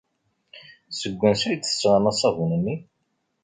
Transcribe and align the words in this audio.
Seg 0.91 1.13
wansi 1.19 1.45
ay 1.47 1.57
d-tesɣam 1.57 2.05
aṣabun-nni? 2.11 2.75